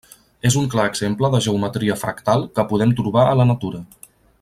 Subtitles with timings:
[0.49, 3.89] És un clar exemple de geometria fractal que podem trobar a la natura.